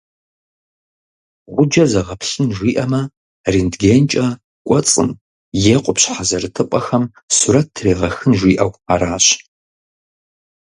Гъуджэ 1.55 1.85
зэгъэплъын 1.91 2.49
жиӏэмэ, 2.55 3.01
рентгенкӀэ 3.53 4.27
кӀуэцӀым 4.67 5.09
е 5.73 5.75
къупщхьэ 5.83 6.23
зэрытыпӀэхэм 6.29 7.03
сурэт 7.37 7.67
трегъэхын 7.75 8.31
жиӏэу 8.39 8.71
аращ. 8.93 9.25